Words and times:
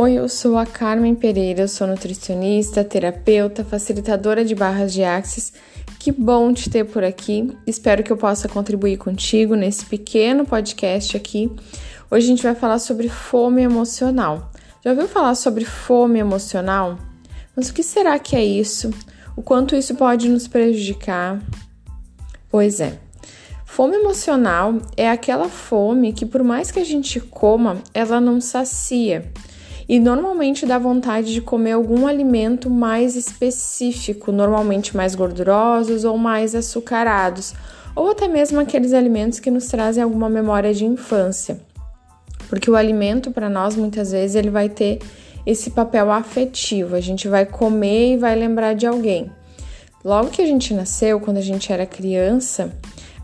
Oi, 0.00 0.12
eu 0.12 0.28
sou 0.28 0.56
a 0.56 0.64
Carmen 0.64 1.12
Pereira, 1.12 1.66
sou 1.66 1.84
nutricionista, 1.84 2.84
terapeuta, 2.84 3.64
facilitadora 3.64 4.44
de 4.44 4.54
barras 4.54 4.92
de 4.92 5.02
axis. 5.02 5.52
Que 5.98 6.12
bom 6.12 6.54
te 6.54 6.70
ter 6.70 6.84
por 6.84 7.02
aqui. 7.02 7.52
Espero 7.66 8.04
que 8.04 8.12
eu 8.12 8.16
possa 8.16 8.48
contribuir 8.48 8.96
contigo 8.96 9.56
nesse 9.56 9.84
pequeno 9.84 10.46
podcast 10.46 11.16
aqui. 11.16 11.50
Hoje 12.08 12.26
a 12.26 12.28
gente 12.28 12.44
vai 12.44 12.54
falar 12.54 12.78
sobre 12.78 13.08
fome 13.08 13.60
emocional. 13.60 14.52
Já 14.84 14.92
ouviu 14.92 15.08
falar 15.08 15.34
sobre 15.34 15.64
fome 15.64 16.20
emocional? 16.20 16.96
Mas 17.56 17.68
o 17.68 17.74
que 17.74 17.82
será 17.82 18.16
que 18.20 18.36
é 18.36 18.44
isso? 18.44 18.92
O 19.34 19.42
quanto 19.42 19.74
isso 19.74 19.96
pode 19.96 20.28
nos 20.28 20.46
prejudicar? 20.46 21.42
Pois 22.48 22.78
é. 22.78 23.00
Fome 23.64 23.96
emocional 23.96 24.78
é 24.96 25.10
aquela 25.10 25.48
fome 25.48 26.12
que, 26.12 26.24
por 26.24 26.44
mais 26.44 26.70
que 26.70 26.78
a 26.78 26.84
gente 26.84 27.18
coma, 27.18 27.82
ela 27.92 28.20
não 28.20 28.40
sacia 28.40 29.28
e 29.88 29.98
normalmente 29.98 30.66
dá 30.66 30.78
vontade 30.78 31.32
de 31.32 31.40
comer 31.40 31.72
algum 31.72 32.06
alimento 32.06 32.68
mais 32.68 33.16
específico, 33.16 34.30
normalmente 34.30 34.94
mais 34.94 35.14
gordurosos 35.14 36.04
ou 36.04 36.18
mais 36.18 36.54
açucarados, 36.54 37.54
ou 37.96 38.10
até 38.10 38.28
mesmo 38.28 38.60
aqueles 38.60 38.92
alimentos 38.92 39.40
que 39.40 39.50
nos 39.50 39.66
trazem 39.66 40.02
alguma 40.02 40.28
memória 40.28 40.74
de 40.74 40.84
infância. 40.84 41.58
Porque 42.48 42.70
o 42.70 42.76
alimento 42.76 43.30
para 43.30 43.48
nós 43.48 43.76
muitas 43.76 44.12
vezes 44.12 44.36
ele 44.36 44.50
vai 44.50 44.68
ter 44.68 44.98
esse 45.46 45.70
papel 45.70 46.10
afetivo, 46.10 46.94
a 46.94 47.00
gente 47.00 47.26
vai 47.26 47.46
comer 47.46 48.14
e 48.14 48.16
vai 48.18 48.36
lembrar 48.36 48.74
de 48.74 48.86
alguém. 48.86 49.30
Logo 50.04 50.30
que 50.30 50.42
a 50.42 50.46
gente 50.46 50.74
nasceu, 50.74 51.18
quando 51.18 51.38
a 51.38 51.42
gente 51.42 51.72
era 51.72 51.86
criança, 51.86 52.72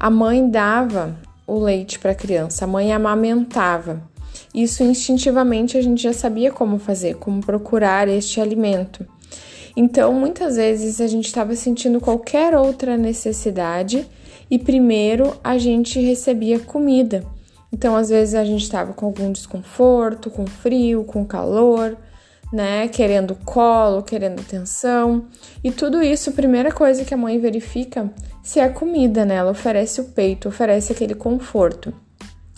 a 0.00 0.08
mãe 0.08 0.48
dava 0.48 1.14
o 1.46 1.58
leite 1.58 1.98
para 1.98 2.12
a 2.12 2.14
criança, 2.14 2.64
a 2.64 2.68
mãe 2.68 2.92
amamentava. 2.92 4.13
Isso 4.54 4.84
instintivamente 4.84 5.76
a 5.76 5.82
gente 5.82 6.02
já 6.02 6.12
sabia 6.12 6.52
como 6.52 6.78
fazer, 6.78 7.16
como 7.16 7.44
procurar 7.44 8.06
este 8.06 8.40
alimento. 8.40 9.04
Então, 9.76 10.12
muitas 10.12 10.54
vezes 10.54 11.00
a 11.00 11.08
gente 11.08 11.26
estava 11.26 11.56
sentindo 11.56 12.00
qualquer 12.00 12.56
outra 12.56 12.96
necessidade 12.96 14.06
e 14.48 14.58
primeiro 14.58 15.36
a 15.42 15.58
gente 15.58 15.98
recebia 15.98 16.60
comida. 16.60 17.24
Então, 17.72 17.96
às 17.96 18.08
vezes 18.08 18.36
a 18.36 18.44
gente 18.44 18.62
estava 18.62 18.92
com 18.92 19.06
algum 19.06 19.32
desconforto, 19.32 20.30
com 20.30 20.46
frio, 20.46 21.02
com 21.02 21.26
calor, 21.26 21.96
né, 22.52 22.86
querendo 22.86 23.34
colo, 23.44 24.04
querendo 24.04 24.38
atenção. 24.38 25.24
E 25.64 25.72
tudo 25.72 26.00
isso, 26.00 26.30
a 26.30 26.32
primeira 26.32 26.70
coisa 26.70 27.04
que 27.04 27.12
a 27.12 27.16
mãe 27.16 27.36
verifica 27.40 28.08
se 28.44 28.60
é 28.60 28.68
comida, 28.68 29.24
né? 29.24 29.34
Ela 29.34 29.50
oferece 29.50 30.00
o 30.00 30.04
peito, 30.04 30.48
oferece 30.48 30.92
aquele 30.92 31.16
conforto. 31.16 31.92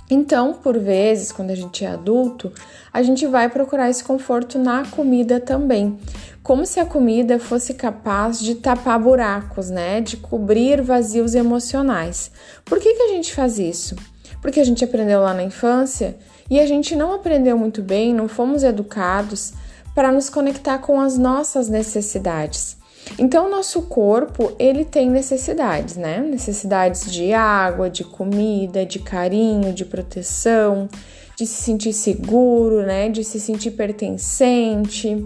Então, 0.09 0.53
por 0.53 0.79
vezes, 0.79 1.33
quando 1.33 1.51
a 1.51 1.55
gente 1.55 1.85
é 1.85 1.89
adulto, 1.89 2.53
a 2.93 3.03
gente 3.03 3.27
vai 3.27 3.49
procurar 3.49 3.91
esse 3.91 4.05
conforto 4.05 4.59
na 4.59 4.85
comida 4.87 5.41
também, 5.41 5.98
como 6.43 6.65
se 6.65 6.79
a 6.79 6.87
comida 6.87 7.41
fosse 7.41 7.75
capaz 7.75 8.39
de 8.39 8.55
tapar 8.55 9.01
buracos, 9.01 9.69
né? 9.69 10.01
De 10.01 10.17
cobrir 10.17 10.81
vazios 10.81 11.35
emocionais. 11.35 12.31
Por 12.65 12.79
que, 12.79 12.95
que 12.95 13.03
a 13.03 13.09
gente 13.09 13.35
faz 13.35 13.59
isso? 13.59 13.97
Porque 14.41 14.61
a 14.61 14.65
gente 14.65 14.85
aprendeu 14.85 15.23
lá 15.23 15.35
na 15.35 15.43
infância 15.43 16.17
e 16.48 16.61
a 16.61 16.67
gente 16.67 16.95
não 16.95 17.13
aprendeu 17.13 17.59
muito 17.59 17.83
bem, 17.83 18.15
não 18.15 18.29
fomos 18.29 18.63
educados 18.63 19.53
para 19.93 20.13
nos 20.13 20.31
conectar 20.31 20.79
com 20.79 21.01
as 21.01 21.19
nossas 21.19 21.69
necessidades. 21.69 22.77
Então, 23.19 23.47
o 23.47 23.51
nosso 23.51 23.83
corpo, 23.83 24.53
ele 24.59 24.85
tem 24.85 25.09
necessidades, 25.09 25.97
né? 25.97 26.21
Necessidades 26.21 27.11
de 27.11 27.33
água, 27.33 27.89
de 27.89 28.05
comida, 28.05 28.85
de 28.85 28.98
carinho, 28.98 29.73
de 29.73 29.85
proteção, 29.85 30.89
de 31.37 31.47
se 31.47 31.63
sentir 31.63 31.93
seguro, 31.93 32.85
né? 32.85 33.09
De 33.09 33.25
se 33.25 33.41
sentir 33.41 33.71
pertencente, 33.71 35.25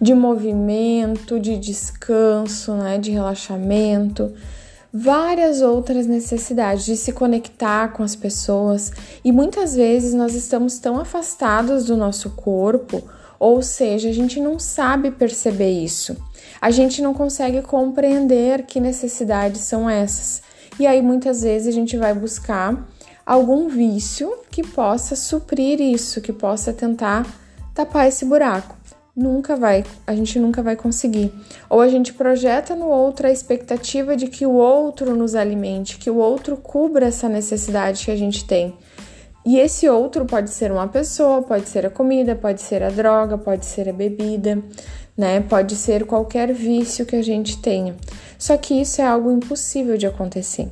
de 0.00 0.14
movimento, 0.14 1.40
de 1.40 1.56
descanso, 1.56 2.74
né? 2.74 2.98
De 2.98 3.10
relaxamento. 3.10 4.32
Várias 4.92 5.62
outras 5.62 6.06
necessidades 6.06 6.84
de 6.84 6.96
se 6.96 7.12
conectar 7.12 7.92
com 7.92 8.02
as 8.02 8.14
pessoas 8.14 8.92
e 9.24 9.30
muitas 9.30 9.74
vezes 9.74 10.14
nós 10.14 10.34
estamos 10.34 10.78
tão 10.78 10.98
afastados 10.98 11.84
do 11.84 11.96
nosso 11.96 12.30
corpo, 12.30 13.02
ou 13.38 13.62
seja, 13.62 14.08
a 14.08 14.12
gente 14.12 14.40
não 14.40 14.58
sabe 14.58 15.10
perceber 15.10 15.70
isso 15.70 16.16
a 16.60 16.70
gente 16.70 17.02
não 17.02 17.14
consegue 17.14 17.62
compreender 17.62 18.64
que 18.64 18.80
necessidades 18.80 19.60
são 19.62 19.88
essas. 19.88 20.42
E 20.78 20.86
aí 20.86 21.02
muitas 21.02 21.42
vezes 21.42 21.68
a 21.68 21.72
gente 21.72 21.96
vai 21.96 22.14
buscar 22.14 22.86
algum 23.24 23.68
vício 23.68 24.32
que 24.50 24.62
possa 24.62 25.16
suprir 25.16 25.80
isso, 25.80 26.20
que 26.20 26.32
possa 26.32 26.72
tentar 26.72 27.26
tapar 27.74 28.08
esse 28.08 28.24
buraco. 28.24 28.76
Nunca 29.14 29.56
vai, 29.56 29.82
a 30.06 30.14
gente 30.14 30.38
nunca 30.38 30.62
vai 30.62 30.76
conseguir. 30.76 31.32
Ou 31.70 31.80
a 31.80 31.88
gente 31.88 32.12
projeta 32.12 32.74
no 32.74 32.86
outro 32.86 33.26
a 33.26 33.32
expectativa 33.32 34.14
de 34.14 34.26
que 34.26 34.44
o 34.44 34.52
outro 34.52 35.16
nos 35.16 35.34
alimente, 35.34 35.96
que 35.96 36.10
o 36.10 36.16
outro 36.16 36.56
cubra 36.56 37.06
essa 37.06 37.26
necessidade 37.26 38.04
que 38.04 38.10
a 38.10 38.16
gente 38.16 38.44
tem. 38.44 38.74
E 39.46 39.58
esse 39.58 39.88
outro 39.88 40.26
pode 40.26 40.50
ser 40.50 40.72
uma 40.72 40.88
pessoa, 40.88 41.40
pode 41.40 41.68
ser 41.68 41.86
a 41.86 41.90
comida, 41.90 42.34
pode 42.34 42.60
ser 42.60 42.82
a 42.82 42.90
droga, 42.90 43.38
pode 43.38 43.64
ser 43.64 43.88
a 43.88 43.92
bebida 43.92 44.60
né? 45.16 45.40
Pode 45.40 45.74
ser 45.74 46.04
qualquer 46.04 46.52
vício 46.52 47.06
que 47.06 47.16
a 47.16 47.22
gente 47.22 47.58
tenha. 47.58 47.96
Só 48.38 48.56
que 48.56 48.74
isso 48.74 49.00
é 49.00 49.06
algo 49.06 49.32
impossível 49.32 49.96
de 49.96 50.06
acontecer. 50.06 50.68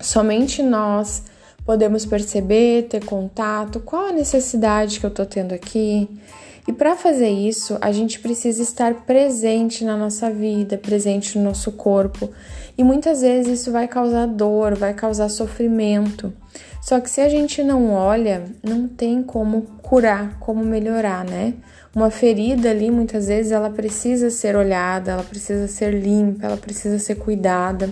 Somente 0.00 0.62
nós 0.62 1.22
podemos 1.64 2.04
perceber, 2.04 2.88
ter 2.88 3.04
contato, 3.04 3.80
qual 3.80 4.06
a 4.06 4.12
necessidade 4.12 5.00
que 5.00 5.06
eu 5.06 5.10
tô 5.10 5.24
tendo 5.24 5.52
aqui. 5.52 6.08
E 6.66 6.72
para 6.72 6.96
fazer 6.96 7.28
isso, 7.28 7.76
a 7.80 7.92
gente 7.92 8.20
precisa 8.20 8.62
estar 8.62 8.94
presente 9.06 9.84
na 9.84 9.96
nossa 9.96 10.30
vida, 10.30 10.78
presente 10.78 11.38
no 11.38 11.44
nosso 11.44 11.72
corpo. 11.72 12.30
E 12.76 12.82
muitas 12.82 13.20
vezes 13.20 13.60
isso 13.60 13.70
vai 13.70 13.86
causar 13.86 14.26
dor, 14.26 14.74
vai 14.74 14.94
causar 14.94 15.28
sofrimento. 15.28 16.32
Só 16.80 17.00
que 17.00 17.08
se 17.08 17.20
a 17.20 17.28
gente 17.28 17.62
não 17.62 17.92
olha, 17.92 18.44
não 18.62 18.88
tem 18.88 19.22
como 19.22 19.62
curar, 19.82 20.38
como 20.38 20.64
melhorar, 20.64 21.24
né? 21.24 21.54
Uma 21.94 22.10
ferida 22.10 22.70
ali, 22.70 22.90
muitas 22.90 23.28
vezes, 23.28 23.52
ela 23.52 23.70
precisa 23.70 24.28
ser 24.28 24.56
olhada, 24.56 25.12
ela 25.12 25.22
precisa 25.22 25.68
ser 25.68 25.94
limpa, 25.94 26.46
ela 26.46 26.56
precisa 26.56 26.98
ser 26.98 27.14
cuidada. 27.14 27.90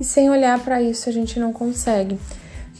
E 0.00 0.04
sem 0.04 0.30
olhar 0.30 0.58
para 0.60 0.82
isso, 0.82 1.08
a 1.08 1.12
gente 1.12 1.40
não 1.40 1.52
consegue. 1.52 2.18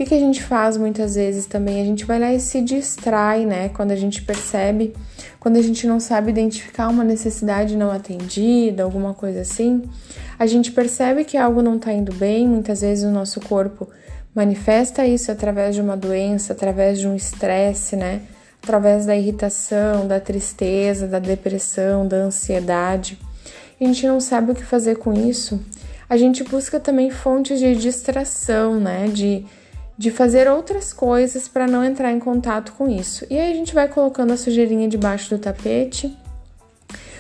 Que, 0.01 0.07
que 0.07 0.15
a 0.15 0.19
gente 0.19 0.43
faz 0.43 0.79
muitas 0.79 1.15
vezes 1.15 1.45
também? 1.45 1.83
A 1.83 1.85
gente 1.85 2.07
vai 2.07 2.19
lá 2.19 2.33
e 2.33 2.41
se 2.41 2.63
distrai, 2.63 3.45
né? 3.45 3.69
Quando 3.69 3.91
a 3.91 3.97
gente 3.97 4.23
percebe, 4.23 4.95
quando 5.39 5.59
a 5.59 5.61
gente 5.63 5.87
não 5.87 6.01
sabe 6.01 6.31
identificar 6.31 6.89
uma 6.89 7.05
necessidade 7.05 7.77
não 7.77 7.91
atendida, 7.91 8.83
alguma 8.83 9.13
coisa 9.13 9.43
assim, 9.43 9.83
a 10.39 10.47
gente 10.47 10.73
percebe 10.73 11.23
que 11.23 11.37
algo 11.37 11.61
não 11.61 11.79
tá 11.79 11.93
indo 11.93 12.15
bem, 12.15 12.49
muitas 12.49 12.81
vezes 12.81 13.05
o 13.05 13.11
nosso 13.11 13.43
corpo 13.43 13.91
manifesta 14.35 15.05
isso 15.05 15.31
através 15.31 15.75
de 15.75 15.83
uma 15.83 15.99
doença, 15.99 16.55
através 16.55 16.99
de 16.99 17.07
um 17.07 17.15
estresse, 17.15 17.95
né? 17.95 18.23
através 18.63 19.05
da 19.05 19.15
irritação, 19.15 20.09
da 20.09 20.19
tristeza, 20.19 21.07
da 21.07 21.19
depressão, 21.19 22.09
da 22.09 22.17
ansiedade. 22.17 23.19
A 23.79 23.85
gente 23.85 24.07
não 24.07 24.19
sabe 24.19 24.53
o 24.53 24.55
que 24.55 24.65
fazer 24.65 24.97
com 24.97 25.13
isso. 25.13 25.61
A 26.09 26.17
gente 26.17 26.43
busca 26.43 26.81
também 26.81 27.11
fontes 27.11 27.59
de 27.59 27.75
distração, 27.75 28.81
né? 28.81 29.07
De, 29.07 29.45
de 30.01 30.11
fazer 30.11 30.49
outras 30.49 30.95
coisas 30.95 31.47
para 31.47 31.67
não 31.67 31.85
entrar 31.85 32.11
em 32.11 32.19
contato 32.19 32.73
com 32.73 32.89
isso. 32.89 33.27
E 33.29 33.39
aí 33.39 33.53
a 33.53 33.55
gente 33.55 33.75
vai 33.75 33.87
colocando 33.87 34.33
a 34.33 34.37
sujeirinha 34.39 34.89
debaixo 34.89 35.29
do 35.29 35.39
tapete. 35.39 36.17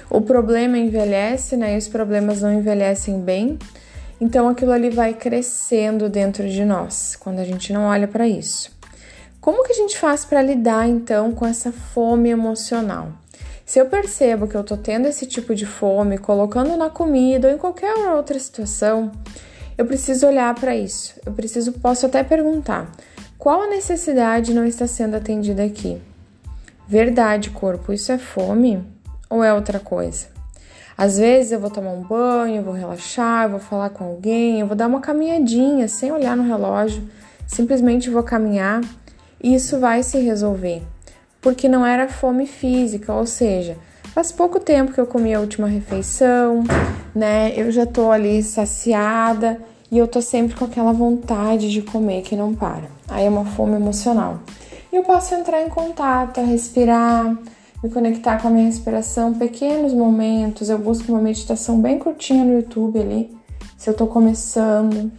O 0.09 0.23
problema 0.23 0.79
envelhece, 0.79 1.59
né? 1.59 1.75
E 1.75 1.77
os 1.77 1.89
problemas 1.89 2.41
não 2.41 2.51
envelhecem 2.51 3.21
bem. 3.21 3.59
Então 4.19 4.49
aquilo 4.49 4.73
ali 4.73 4.89
vai 4.89 5.13
crescendo 5.13 6.09
dentro 6.09 6.49
de 6.49 6.65
nós 6.65 7.17
quando 7.17 7.41
a 7.41 7.45
gente 7.45 7.71
não 7.71 7.85
olha 7.85 8.09
para 8.09 8.27
isso. 8.27 8.71
Como 9.43 9.63
que 9.63 9.73
a 9.73 9.77
gente 9.77 9.99
faz 9.99 10.25
para 10.25 10.41
lidar 10.41 10.89
então 10.89 11.33
com 11.33 11.45
essa 11.45 11.71
fome 11.71 12.31
emocional? 12.31 13.13
Se 13.67 13.79
eu 13.79 13.85
percebo 13.85 14.49
que 14.49 14.55
eu 14.55 14.65
tô 14.65 14.79
tendo 14.79 15.07
esse 15.07 15.27
tipo 15.27 15.55
de 15.55 15.67
fome, 15.67 16.17
colocando 16.17 16.75
na 16.79 16.89
comida 16.89 17.49
ou 17.49 17.55
em 17.55 17.59
qualquer 17.59 17.95
outra 18.15 18.39
situação, 18.39 19.13
eu 19.81 19.87
preciso 19.87 20.27
olhar 20.27 20.55
para 20.55 20.77
isso. 20.77 21.15
Eu 21.25 21.33
preciso, 21.33 21.73
posso 21.73 22.05
até 22.05 22.23
perguntar: 22.23 22.93
qual 23.39 23.63
a 23.63 23.67
necessidade 23.67 24.53
não 24.53 24.67
está 24.67 24.87
sendo 24.87 25.17
atendida 25.17 25.65
aqui? 25.65 25.99
Verdade, 26.87 27.49
corpo, 27.49 27.91
isso 27.91 28.13
é 28.13 28.19
fome 28.19 28.85
ou 29.31 29.43
é 29.43 29.55
outra 29.55 29.81
coisa? 29.81 30.27
Às 30.99 31.17
vezes 31.17 31.53
eu 31.53 31.61
vou 31.61 31.71
tomar 31.71 31.93
um 31.93 32.03
banho, 32.03 32.57
eu 32.57 32.63
vou 32.63 32.75
relaxar, 32.75 33.45
eu 33.45 33.53
vou 33.53 33.61
falar 33.61 33.89
com 33.89 34.05
alguém, 34.05 34.61
eu 34.61 34.67
vou 34.67 34.77
dar 34.77 34.87
uma 34.87 35.01
caminhadinha 35.01 35.89
sem 35.89 36.13
olhar 36.13 36.37
no 36.37 36.43
relógio, 36.43 37.09
simplesmente 37.47 38.11
vou 38.11 38.23
caminhar 38.23 38.83
isso 39.43 39.81
vai 39.81 40.03
se 40.03 40.19
resolver, 40.19 40.83
porque 41.41 41.67
não 41.67 41.87
era 41.87 42.07
fome 42.07 42.47
física, 42.47 43.15
ou 43.15 43.25
seja, 43.25 43.79
faz 44.13 44.33
pouco 44.33 44.61
tempo 44.61 44.93
que 44.93 45.01
eu 45.01 45.07
comi 45.07 45.35
a 45.35 45.41
última 45.41 45.67
refeição, 45.69 46.65
né? 47.15 47.53
Eu 47.57 47.71
já 47.71 47.87
tô 47.87 48.11
ali 48.11 48.43
saciada 48.43 49.61
e 49.91 49.99
eu 49.99 50.07
tô 50.07 50.21
sempre 50.21 50.57
com 50.57 50.65
aquela 50.65 50.93
vontade 50.93 51.71
de 51.71 51.83
comer 51.83 52.23
que 52.23 52.37
não 52.37 52.55
para. 52.55 52.91
Aí 53.09 53.27
é 53.27 53.29
uma 53.29 53.45
fome 53.45 53.77
emocional. 53.77 54.41
E 54.93 54.97
eu 54.97 55.03
posso 55.03 55.35
entrar 55.35 55.63
em 55.63 55.69
contato, 55.69 56.41
respirar, 56.41 57.37
me 57.83 57.91
conectar 57.91 58.41
com 58.41 58.49
a 58.49 58.51
minha 58.51 58.67
respiração, 58.67 59.35
pequenos 59.35 59.93
momentos. 59.93 60.69
Eu 60.69 60.79
busco 60.79 61.11
uma 61.13 61.21
meditação 61.21 61.81
bem 61.81 61.99
curtinha 61.99 62.45
no 62.45 62.55
YouTube 62.55 63.01
ali, 63.01 63.37
se 63.77 63.89
eu 63.89 63.95
tô 63.95 64.07
começando. 64.07 65.11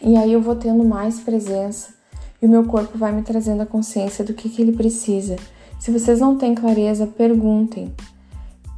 E 0.00 0.16
aí 0.16 0.32
eu 0.32 0.40
vou 0.40 0.54
tendo 0.54 0.84
mais 0.84 1.20
presença 1.20 1.94
e 2.40 2.46
o 2.46 2.48
meu 2.48 2.64
corpo 2.64 2.98
vai 2.98 3.10
me 3.10 3.22
trazendo 3.22 3.62
a 3.62 3.66
consciência 3.66 4.22
do 4.22 4.34
que, 4.34 4.50
que 4.50 4.60
ele 4.60 4.72
precisa. 4.72 5.36
Se 5.84 5.90
vocês 5.90 6.18
não 6.18 6.38
têm 6.38 6.54
clareza, 6.54 7.06
perguntem. 7.06 7.94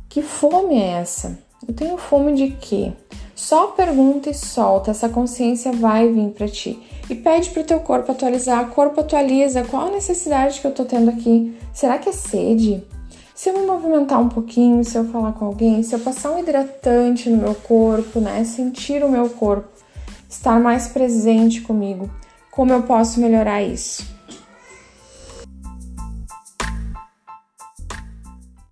Que 0.08 0.22
fome 0.22 0.74
é 0.74 0.88
essa? 0.94 1.38
Eu 1.68 1.72
tenho 1.72 1.96
fome 1.96 2.34
de 2.34 2.50
quê? 2.60 2.92
Só 3.32 3.68
pergunta 3.68 4.28
e 4.28 4.34
solta, 4.34 4.90
essa 4.90 5.08
consciência 5.08 5.70
vai 5.70 6.12
vir 6.12 6.30
para 6.30 6.48
ti. 6.48 6.76
E 7.08 7.14
pede 7.14 7.50
para 7.50 7.62
o 7.62 7.64
teu 7.64 7.78
corpo 7.78 8.10
atualizar. 8.10 8.64
O 8.64 8.74
corpo 8.74 9.02
atualiza. 9.02 9.62
Qual 9.62 9.86
a 9.86 9.90
necessidade 9.92 10.60
que 10.60 10.66
eu 10.66 10.74
tô 10.74 10.84
tendo 10.84 11.08
aqui? 11.08 11.56
Será 11.72 11.96
que 11.96 12.08
é 12.08 12.12
sede? 12.12 12.82
Se 13.36 13.50
eu 13.50 13.54
me 13.56 13.64
movimentar 13.64 14.20
um 14.20 14.28
pouquinho, 14.28 14.82
se 14.82 14.98
eu 14.98 15.04
falar 15.04 15.30
com 15.34 15.44
alguém, 15.44 15.84
se 15.84 15.94
eu 15.94 16.00
passar 16.00 16.32
um 16.32 16.40
hidratante 16.40 17.30
no 17.30 17.36
meu 17.36 17.54
corpo, 17.54 18.18
né? 18.18 18.42
Sentir 18.42 19.04
o 19.04 19.08
meu 19.08 19.30
corpo, 19.30 19.68
estar 20.28 20.58
mais 20.58 20.88
presente 20.88 21.60
comigo. 21.60 22.10
Como 22.50 22.72
eu 22.72 22.82
posso 22.82 23.20
melhorar 23.20 23.62
isso? 23.62 24.15